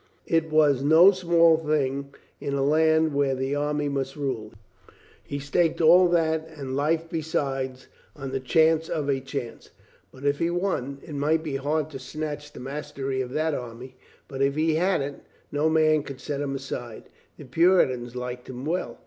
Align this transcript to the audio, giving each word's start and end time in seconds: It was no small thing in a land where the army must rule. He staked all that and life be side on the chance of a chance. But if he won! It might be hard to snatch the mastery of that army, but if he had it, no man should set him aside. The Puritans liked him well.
It 0.25 0.49
was 0.49 0.81
no 0.81 1.11
small 1.11 1.57
thing 1.57 2.11
in 2.39 2.55
a 2.55 2.63
land 2.65 3.13
where 3.13 3.35
the 3.35 3.53
army 3.53 3.87
must 3.87 4.15
rule. 4.15 4.51
He 5.23 5.37
staked 5.37 5.79
all 5.79 6.07
that 6.07 6.47
and 6.49 6.75
life 6.75 7.07
be 7.07 7.21
side 7.21 7.75
on 8.15 8.31
the 8.31 8.39
chance 8.39 8.89
of 8.89 9.07
a 9.09 9.19
chance. 9.19 9.69
But 10.11 10.25
if 10.25 10.39
he 10.39 10.49
won! 10.49 10.97
It 11.03 11.13
might 11.13 11.43
be 11.43 11.57
hard 11.57 11.91
to 11.91 11.99
snatch 11.99 12.51
the 12.51 12.59
mastery 12.59 13.21
of 13.21 13.29
that 13.33 13.53
army, 13.53 13.95
but 14.27 14.41
if 14.41 14.55
he 14.55 14.73
had 14.73 15.01
it, 15.01 15.19
no 15.51 15.69
man 15.69 16.03
should 16.03 16.19
set 16.19 16.41
him 16.41 16.55
aside. 16.55 17.03
The 17.37 17.45
Puritans 17.45 18.15
liked 18.15 18.49
him 18.49 18.65
well. 18.65 18.97